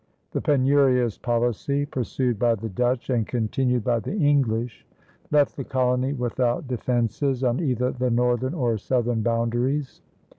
[0.31, 4.83] The penurious policy pursued by the Dutch and continued by the English
[5.29, 10.01] left the colony without defenses on either the northern or southern boundaries.